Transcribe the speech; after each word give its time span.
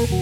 Êtes-vous 0.00 0.16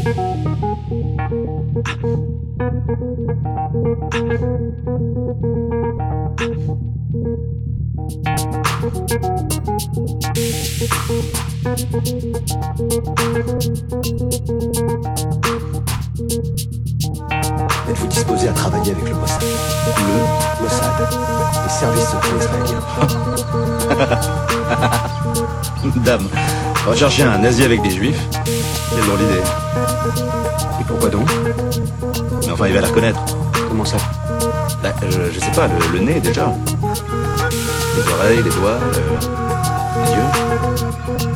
disposé 18.08 18.48
à 18.48 18.52
travailler 18.52 18.90
avec 18.90 19.08
le 19.08 19.14
Mossad 19.14 19.44
Le 19.44 20.64
Mossad, 20.64 21.08
les 21.62 21.70
services 21.70 22.08
secrets 22.08 22.38
israéliens. 22.40 22.82
Dame, 26.04 26.28
rechercher 26.88 27.22
un 27.24 27.38
nazi 27.38 27.62
avec 27.64 27.82
des 27.82 27.90
juifs 27.90 28.20
Quelle 28.90 29.04
drôle 29.06 29.18
d'idée. 29.18 29.42
Et 30.80 30.84
pourquoi 30.86 31.08
donc? 31.10 31.28
Mais 32.46 32.50
enfin, 32.52 32.66
il 32.68 32.74
va 32.74 32.80
la 32.80 32.88
reconnaître. 32.88 33.20
Comment 33.68 33.84
ça? 33.84 33.96
Bah, 34.82 34.92
je, 35.02 35.18
je 35.34 35.40
sais 35.40 35.50
pas, 35.54 35.66
le, 35.68 35.98
le 35.98 36.04
nez 36.04 36.20
déjà. 36.20 36.52
Les 37.96 38.12
oreilles, 38.12 38.42
les 38.42 38.50
doigts, 38.50 38.78
le- 38.92 40.04
les 40.04 40.12
yeux. 40.12 41.28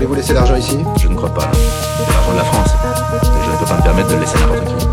Voulez-vous 0.00 0.14
laisser 0.14 0.32
l'argent 0.32 0.56
ici? 0.56 0.78
Je 0.98 1.08
ne 1.08 1.14
crois 1.14 1.28
pas. 1.28 1.50
C'est 1.52 2.10
l'argent 2.10 2.32
de 2.32 2.38
la 2.38 2.44
France. 2.44 2.70
Je 3.22 3.50
ne 3.50 3.56
peux 3.58 3.66
pas 3.66 3.76
me 3.76 3.82
permettre 3.82 4.08
de 4.08 4.14
le 4.14 4.20
laisser 4.20 4.38
à 4.38 4.40
n'importe 4.40 4.64
qui. 4.64 4.86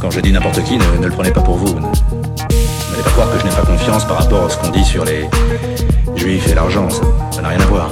Quand 0.00 0.10
je 0.10 0.20
dis 0.20 0.32
n'importe 0.32 0.64
qui, 0.64 0.78
ne, 0.78 1.06
le 1.06 1.10
prenez 1.10 1.32
pas 1.32 1.42
pour 1.42 1.56
vous. 1.56 1.74
N'allez 1.74 3.02
pas 3.04 3.10
croire 3.10 3.30
que 3.30 3.38
je 3.40 3.44
n'ai 3.44 3.50
pas 3.50 3.66
confiance 3.66 4.06
par 4.06 4.20
rapport 4.20 4.46
à 4.46 4.48
ce 4.48 4.56
qu'on 4.56 4.70
dit 4.70 4.86
sur 4.86 5.04
les 5.04 5.28
juifs 6.16 6.48
et 6.48 6.54
l'argent. 6.54 6.88
Ça 7.30 7.42
n'a 7.42 7.48
rien 7.48 7.60
à 7.60 7.66
voir. 7.66 7.90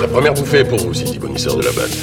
La 0.00 0.06
première 0.06 0.32
bouffée 0.34 0.58
est 0.58 0.64
pour 0.64 0.78
vous, 0.78 0.94
Sidi 0.94 1.18
Bonisseur 1.18 1.56
de 1.56 1.62
la 1.62 1.72
batte. 1.72 1.96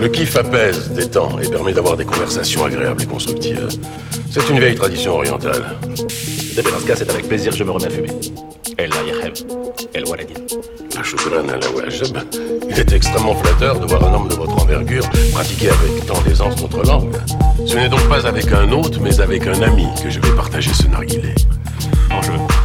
Le 0.00 0.08
kiff 0.08 0.36
apaise, 0.36 0.90
détend 0.90 1.38
et 1.38 1.48
permet 1.48 1.72
d'avoir 1.72 1.96
des 1.96 2.04
conversations 2.04 2.64
agréables 2.64 3.02
et 3.02 3.06
constructives. 3.06 3.68
C'est 4.30 4.48
une 4.50 4.58
vieille 4.58 4.74
tradition 4.74 5.14
orientale. 5.14 5.64
Dans 6.56 6.78
ce 6.78 6.86
cas, 6.86 6.94
c'est 6.96 7.10
avec 7.10 7.26
plaisir 7.26 7.52
que 7.52 7.58
je 7.58 7.64
me 7.64 7.70
remets 7.70 7.86
à 7.86 7.90
fumer. 7.90 8.10
El 8.76 8.90
Yaheb, 8.90 9.34
El 9.94 10.04
Waladin. 10.06 10.34
La 10.94 11.02
shukran 11.02 11.48
à 11.48 11.56
la 11.56 11.70
wajab. 11.70 12.18
Il 12.68 12.78
est 12.78 12.92
extrêmement 12.92 13.34
flatteur 13.34 13.80
de 13.80 13.86
voir 13.86 14.04
un 14.04 14.14
homme 14.14 14.28
de 14.28 14.34
votre 14.34 14.62
envergure 14.62 15.08
pratiquer 15.32 15.70
avec 15.70 16.06
tant 16.06 16.20
d'aisance 16.20 16.60
notre 16.60 16.82
langue. 16.82 17.16
Ce 17.66 17.76
n'est 17.76 17.88
donc 17.88 18.06
pas 18.08 18.26
avec 18.26 18.52
un 18.52 18.70
hôte, 18.72 18.98
mais 19.00 19.20
avec 19.20 19.46
un 19.46 19.62
ami 19.62 19.86
que 20.02 20.10
je 20.10 20.20
vais 20.20 20.34
partager 20.36 20.72
ce 20.74 20.86
narguilé. 20.86 21.34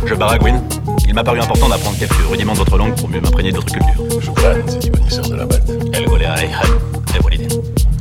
Je, 0.05 0.13
baragouine. 0.13 0.61
Il 1.07 1.13
m'a 1.13 1.23
paru 1.23 1.39
important 1.39 1.69
d'apprendre 1.69 1.97
quelques 1.97 2.13
rudiments 2.29 2.53
de 2.53 2.59
votre 2.59 2.77
langue 2.77 2.95
pour 2.95 3.09
mieux 3.09 3.21
m'imprégner 3.21 3.51
de 3.51 3.57
votre 3.57 3.71
culture. 3.71 4.21
Shukran, 4.21 4.67
Sidi 4.67 4.89
Bonisseur 4.89 5.27
de 5.29 5.35
la 5.35 5.47
El 5.93 6.07
Walidin. 6.09 7.47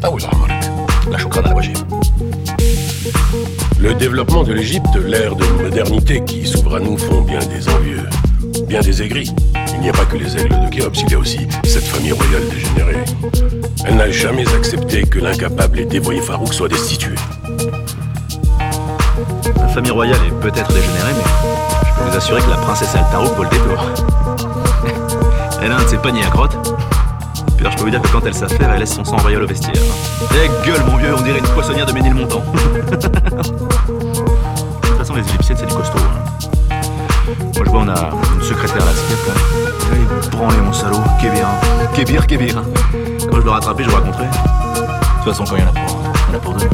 Ah 0.02 0.10
oui, 0.10 0.22
Ramarak. 0.22 0.64
La 1.10 1.18
choukran 1.18 1.40
à 1.40 1.48
la 1.48 1.54
wajib. 1.54 1.78
Le 3.78 3.94
développement 3.94 4.42
de 4.42 4.52
l'Égypte, 4.52 4.96
l'ère 4.96 5.34
de 5.34 5.44
modernité 5.62 6.22
qui 6.24 6.46
s'ouvre 6.46 6.76
à 6.76 6.80
nous 6.80 6.98
font 6.98 7.22
bien 7.22 7.38
des 7.38 7.68
envieux, 7.68 8.02
bien 8.66 8.80
des 8.80 9.02
aigris. 9.02 9.34
Il 9.74 9.80
n'y 9.80 9.88
a 9.88 9.92
pas 9.92 10.04
que 10.04 10.16
les 10.16 10.36
aigles 10.36 10.60
de 10.64 10.68
Khéops, 10.68 11.02
il 11.02 11.10
y 11.10 11.14
a 11.14 11.18
aussi 11.18 11.46
cette 11.64 11.84
famille 11.84 12.12
royale 12.12 12.42
dégénérée. 12.50 13.04
Elle 13.86 13.96
n'a 13.96 14.10
jamais 14.10 14.46
accepté 14.54 15.04
que 15.04 15.18
l'incapable 15.18 15.80
et 15.80 15.84
dévoyé 15.84 16.20
Farouk 16.20 16.52
soit 16.52 16.68
destitué. 16.68 17.14
La 19.56 19.68
famille 19.68 19.90
royale 19.90 20.20
est 20.26 20.40
peut-être 20.40 20.72
dégénérée, 20.72 21.12
mais 21.16 21.83
vous 22.14 22.18
assurer 22.18 22.40
que 22.42 22.50
la 22.50 22.56
princesse 22.56 22.94
Altarouk 22.94 23.34
vaut 23.34 23.42
le 23.42 23.48
détour. 23.48 23.84
Elle 25.62 25.72
a 25.72 25.78
un 25.78 25.82
de 25.82 25.88
ses 25.88 25.98
paniers 25.98 26.22
à 26.24 26.30
alors, 27.60 27.70
je 27.72 27.76
peux 27.78 27.84
vous 27.84 27.90
dire 27.90 28.02
que 28.02 28.08
quand 28.08 28.20
elle 28.26 28.34
s'affaire, 28.34 28.68
elle 28.74 28.80
laisse 28.80 28.92
son 28.94 29.04
sang 29.04 29.16
royal 29.16 29.42
au 29.42 29.46
vestiaire. 29.46 29.72
Eh 30.34 30.50
gueule, 30.66 30.82
mon 30.86 30.96
vieux, 30.98 31.14
on 31.16 31.20
dirait 31.22 31.38
une 31.38 31.46
poissonnière 31.46 31.86
de 31.86 31.92
Ménilmontant. 31.92 32.42
de 32.90 32.96
toute 32.96 33.16
façon, 34.98 35.14
les 35.14 35.22
égyptiennes, 35.22 35.56
c'est 35.58 35.64
du 35.66 35.72
costaud. 35.74 35.96
hein. 35.98 36.20
Moi, 37.54 37.64
je 37.64 37.70
vois, 37.70 37.80
on 37.80 37.88
a 37.88 38.10
une 38.34 38.42
secrétaire 38.42 38.82
à 38.82 38.84
la 38.84 38.92
SCEP, 38.92 39.26
là. 39.28 39.34
Il 39.94 40.06
branlé, 40.30 40.58
mon 40.58 40.74
salaud. 40.74 41.00
Kébir, 41.18 41.46
hein. 41.46 41.86
Kébir, 41.94 42.26
Kébir. 42.26 42.58
hein. 42.58 42.64
Quand 43.30 43.36
je 43.36 43.42
le 43.44 43.50
rattraperai, 43.50 43.84
je 43.84 43.88
vous 43.88 43.96
raconterai. 43.96 44.24
De 44.26 44.30
toute 45.24 45.32
façon, 45.32 45.44
quand 45.44 45.56
il 45.56 45.62
y 45.62 45.64
en 45.64 45.68
a 45.68 45.72
pour, 45.72 46.02
il 46.28 46.32
y 46.32 46.34
en 46.34 46.36
a 46.36 46.40
pour 46.40 46.52
deux. 46.52 46.68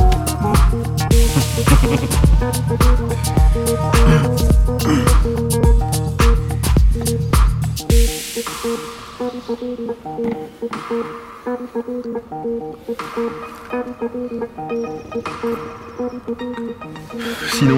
Sinon, 17.48 17.76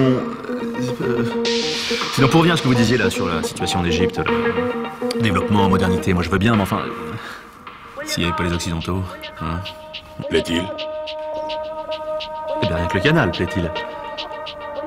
euh, 1.01 1.25
sinon 2.13 2.27
pour 2.27 2.39
revenir 2.41 2.53
à 2.53 2.57
ce 2.57 2.61
que 2.61 2.67
vous 2.67 2.75
disiez 2.75 2.97
là 2.97 3.09
sur 3.09 3.27
la 3.27 3.41
situation 3.41 3.79
en 3.79 3.85
Égypte, 3.85 4.21
le 5.15 5.21
développement, 5.21 5.67
modernité, 5.67 6.13
moi 6.13 6.21
je 6.21 6.29
veux 6.29 6.37
bien, 6.37 6.55
mais 6.55 6.61
enfin, 6.61 6.81
euh, 6.85 7.23
s'il 8.05 8.23
n'y 8.23 8.29
avait 8.29 8.37
pas 8.37 8.43
les 8.43 8.53
Occidentaux, 8.53 9.01
hein, 9.41 9.59
Plaît-il? 10.29 10.63
Eh 12.61 12.67
bien 12.67 12.75
rien 12.75 12.87
que 12.87 12.97
le 12.97 13.03
canal, 13.03 13.31
plaît-il. 13.31 13.71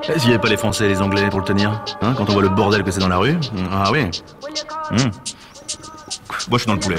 Eh, 0.09 0.19
S'il 0.19 0.29
n'y 0.29 0.35
avait 0.35 0.41
pas 0.41 0.47
les 0.47 0.57
Français 0.57 0.85
et 0.85 0.89
les 0.89 1.01
Anglais 1.01 1.27
pour 1.29 1.39
le 1.39 1.45
tenir, 1.45 1.83
hein, 2.01 2.13
quand 2.15 2.29
on 2.29 2.33
voit 2.33 2.41
le 2.41 2.49
bordel 2.49 2.83
que 2.83 2.91
c'est 2.91 3.01
dans 3.01 3.09
la 3.09 3.17
rue, 3.17 3.35
ah 3.71 3.91
oui. 3.91 4.09
Hum. 4.91 5.11
Moi 6.49 6.57
je 6.57 6.63
suis 6.63 6.67
dans 6.67 6.73
le 6.73 6.79
poulet. 6.79 6.97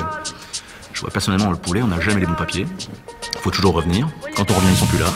Je 0.93 1.01
vois 1.01 1.11
personnellement 1.11 1.51
le 1.51 1.57
poulet, 1.57 1.81
on 1.83 1.87
n'a 1.87 2.01
jamais 2.01 2.21
les 2.21 2.27
bons 2.27 2.35
papiers. 2.35 2.67
Faut 3.41 3.51
toujours 3.51 3.75
revenir. 3.75 4.09
Quand 4.37 4.51
on 4.51 4.55
revient, 4.55 4.69
ils 4.71 4.77
sont 4.77 4.87
plus 4.87 4.99
là. 4.99 5.07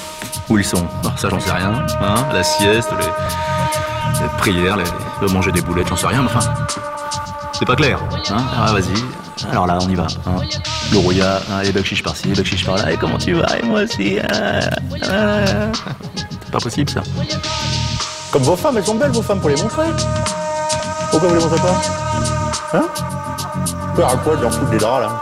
Où 0.49 0.59
ils 0.59 0.65
sont? 0.65 0.87
Ah, 1.05 1.15
Ça, 1.17 1.29
j'en 1.29 1.41
sais 1.41 1.51
rien. 1.51 1.85
Hein 2.01 2.27
la 2.33 2.43
sieste, 2.43 2.91
les, 2.99 4.23
les 4.23 4.29
prières, 4.39 4.77
les, 4.77 5.33
manger 5.33 5.53
des 5.53 5.61
boulettes, 5.61 5.89
j'en 5.89 5.97
sais 5.97 6.07
rien. 6.07 6.23
Mais 6.23 6.31
enfin, 6.33 6.55
c'est 7.53 7.65
pas 7.67 7.77
clair. 7.77 7.99
Hein 8.31 8.45
ah, 8.57 8.73
vas-y. 8.73 8.95
Alors 9.51 9.67
là, 9.67 9.79
on 9.81 9.89
y 9.89 9.95
va. 9.95 10.07
Hein. 10.27 10.37
Le 10.93 10.99
rouillard, 10.99 11.41
hein, 11.51 11.63
les 11.63 11.73
bugs 11.73 11.83
par-ci, 12.05 12.29
les 12.29 12.35
bugs 12.43 12.65
par-là. 12.65 12.93
Et 12.93 12.97
comment 12.97 13.19
tu 13.19 13.33
vas? 13.35 13.59
Et 13.59 13.63
moi 13.63 13.83
aussi. 13.83 14.19
ah. 14.21 14.61
C'est 15.01 16.51
pas 16.53 16.59
possible, 16.61 16.91
ça. 16.91 17.03
Comme 18.31 18.43
vos 18.43 18.57
femmes, 18.57 18.77
elles 18.79 18.85
sont 18.85 18.95
belles, 18.95 19.11
vos 19.11 19.23
femmes, 19.23 19.41
pour 19.41 19.51
les 19.51 19.61
montrer. 19.61 19.87
Pourquoi 21.11 21.29
vous 21.29 21.35
les 21.35 21.41
montrez 21.41 21.61
pas? 21.61 21.81
Hein? 22.75 22.85
Peur 23.95 24.09
à 24.09 24.17
quoi 24.17 24.37
de 24.37 24.43
leur 24.43 24.53
foutre 24.53 24.71
des 24.71 24.79
draps, 24.79 25.03
là 25.03 25.21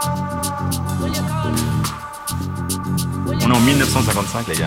On 3.27 3.39
est 3.39 3.55
en 3.55 3.59
1955, 3.59 4.47
les 4.47 4.55
gars. 4.55 4.65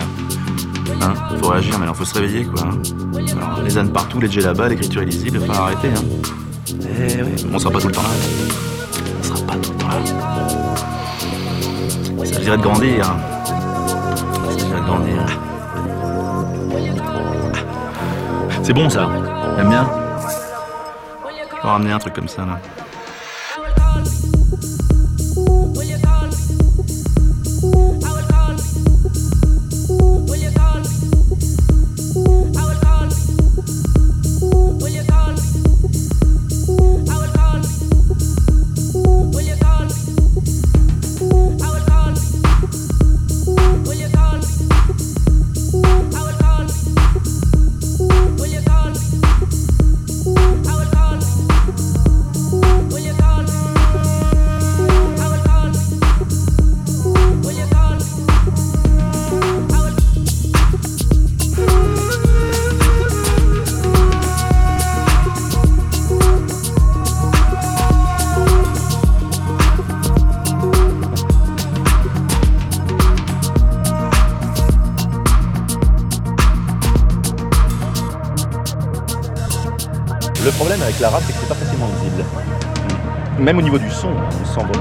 Hein 1.01 1.13
Faut 1.41 1.49
réagir, 1.49 1.79
mais 1.79 1.87
il 1.87 1.95
faut 1.95 2.05
se 2.05 2.13
réveiller, 2.13 2.45
quoi. 2.45 2.61
Alors, 2.61 3.61
les 3.63 3.77
ânes 3.77 3.91
partout, 3.91 4.19
les 4.19 4.27
là-bas, 4.27 4.67
l'écriture 4.69 5.01
illisible, 5.01 5.39
il 5.41 5.45
faut 5.45 5.53
arrêter, 5.53 5.89
hein. 5.89 6.03
Eh 6.97 7.23
oui, 7.23 7.45
on 7.53 7.59
sera 7.59 7.71
pas 7.71 7.79
tout 7.79 7.87
le 7.87 7.93
temps 7.93 8.03
là. 8.03 8.09
On 9.19 9.23
sera 9.23 9.39
pas 9.45 9.55
tout 9.55 9.71
le 9.71 9.77
temps 9.77 9.87
là. 9.87 9.95
Il 12.19 12.27
s'agirait 12.27 12.57
de 12.57 12.61
grandir. 12.61 13.05
Il 14.45 14.59
s'agirait 14.59 14.81
de 14.81 14.85
grandir. 14.85 15.39
C'est 18.63 18.73
bon, 18.73 18.89
ça. 18.89 19.09
J'aime 19.57 19.69
bien? 19.69 19.89
On 21.63 21.67
va 21.67 21.73
ramener 21.73 21.91
un 21.91 21.99
truc 21.99 22.13
comme 22.13 22.27
ça, 22.27 22.45
là. 22.45 22.59
Problème 80.51 80.81
avec 80.81 80.99
l'arabe, 80.99 81.21
c'est 81.25 81.33
que 81.33 81.39
c'est 81.39 81.47
pas 81.49 81.55
facilement 81.55 81.87
visible. 81.97 82.23
Même 83.39 83.57
au 83.57 83.61
niveau 83.61 83.77
du 83.77 83.89
son, 83.89 84.09
on 84.09 84.45
sent 84.45 84.65
bon. 84.65 84.79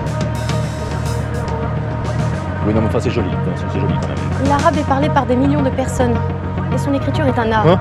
Oui, 2.66 2.72
non, 2.74 2.80
mais 2.80 2.86
enfin, 2.86 3.00
c'est 3.00 3.10
joli. 3.10 3.30
C'est 3.72 3.80
joli 3.80 3.94
quand 4.00 4.08
même. 4.08 4.48
L'arabe 4.48 4.76
est 4.76 4.88
parlé 4.88 5.08
par 5.08 5.26
des 5.26 5.36
millions 5.36 5.62
de 5.62 5.70
personnes. 5.70 6.16
Et 6.74 6.78
son 6.78 6.94
écriture 6.94 7.26
est 7.26 7.38
un 7.38 7.52
art. 7.52 7.66
Hein 7.66 7.80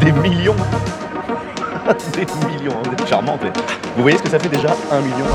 Des 0.00 0.12
millions 0.12 0.56
Des 2.14 2.26
millions, 2.46 2.74
vous 2.84 2.92
êtes 2.92 3.08
charmante. 3.08 3.40
Vous 3.96 4.02
voyez 4.02 4.18
ce 4.18 4.22
que 4.22 4.30
ça 4.30 4.38
fait 4.38 4.48
déjà? 4.48 4.68
Un 4.90 5.00
million 5.00 5.26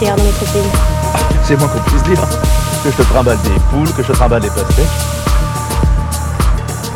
poussière 0.00 0.16
dans 0.16 0.24
notre 0.24 0.52
pays. 0.52 0.62
C'est 1.44 1.56
moins 1.56 1.68
qu'on 1.68 1.80
puisse 1.80 2.02
dire. 2.04 2.20
Que 2.82 2.90
je 2.90 2.96
te 2.96 3.02
trimballe 3.02 3.38
des 3.42 3.60
poules, 3.70 3.92
que 3.92 4.02
je 4.02 4.08
te 4.08 4.12
trimballe 4.12 4.40
des 4.40 4.48
pastèques. 4.48 4.86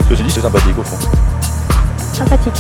Ceci 0.09 0.23
dit, 0.23 0.31
c'est 0.31 0.41
sympathique 0.41 0.79
au 0.79 0.83
fond. 0.83 0.97
Sympathique. 2.15 2.55